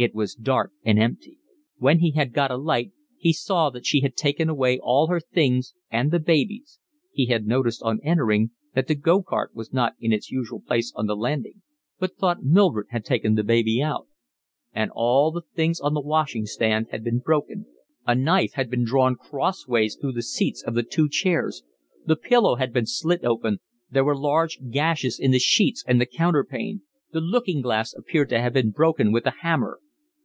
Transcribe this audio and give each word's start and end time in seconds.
It 0.00 0.14
was 0.14 0.36
dark 0.36 0.70
and 0.84 0.96
empty. 0.96 1.38
When 1.78 1.98
he 1.98 2.12
had 2.12 2.32
got 2.32 2.52
a 2.52 2.56
light 2.56 2.92
he 3.16 3.32
saw 3.32 3.68
that 3.70 3.84
she 3.84 3.98
had 3.98 4.14
taken 4.14 4.48
away 4.48 4.78
all 4.78 5.08
her 5.08 5.18
things 5.18 5.74
and 5.90 6.12
the 6.12 6.20
baby's 6.20 6.78
(he 7.12 7.26
had 7.26 7.48
noticed 7.48 7.82
on 7.82 7.98
entering 8.04 8.52
that 8.76 8.86
the 8.86 8.94
go 8.94 9.24
cart 9.24 9.56
was 9.56 9.72
not 9.72 9.94
in 9.98 10.12
its 10.12 10.30
usual 10.30 10.60
place 10.64 10.92
on 10.94 11.06
the 11.08 11.16
landing, 11.16 11.62
but 11.98 12.14
thought 12.16 12.44
Mildred 12.44 12.86
had 12.90 13.04
taken 13.04 13.34
the 13.34 13.42
baby 13.42 13.82
out;) 13.82 14.06
and 14.72 14.92
all 14.94 15.32
the 15.32 15.42
things 15.56 15.80
on 15.80 15.94
the 15.94 16.00
washing 16.00 16.46
stand 16.46 16.86
had 16.92 17.02
been 17.02 17.18
broken, 17.18 17.66
a 18.06 18.14
knife 18.14 18.52
had 18.52 18.70
been 18.70 18.84
drawn 18.84 19.16
cross 19.16 19.66
ways 19.66 19.98
through 20.00 20.12
the 20.12 20.22
seats 20.22 20.62
of 20.62 20.74
the 20.76 20.84
two 20.84 21.08
chairs, 21.08 21.64
the 22.06 22.14
pillow 22.14 22.54
had 22.54 22.72
been 22.72 22.86
slit 22.86 23.24
open, 23.24 23.58
there 23.90 24.04
were 24.04 24.16
large 24.16 24.60
gashes 24.70 25.18
in 25.18 25.32
the 25.32 25.40
sheets 25.40 25.82
and 25.88 26.00
the 26.00 26.06
counterpane, 26.06 26.82
the 27.10 27.20
looking 27.20 27.60
glass 27.60 27.92
appeared 27.94 28.28
to 28.28 28.40
have 28.40 28.52
been 28.52 28.70
broken 28.70 29.10
with 29.10 29.26
a 29.26 29.34
hammer. 29.40 29.80